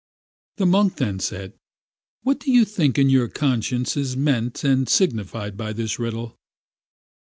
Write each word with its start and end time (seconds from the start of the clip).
The 0.57 0.65
monk 0.65 0.95
then 0.95 1.19
said, 1.19 1.53
What 2.23 2.39
do 2.39 2.51
you 2.51 2.65
think 2.65 2.97
in 2.97 3.11
your 3.11 3.27
conscience 3.27 3.95
is 3.95 4.17
meant 4.17 4.63
and 4.63 4.89
signified 4.89 5.55
by 5.55 5.73
this 5.73 5.99
riddle? 5.99 6.39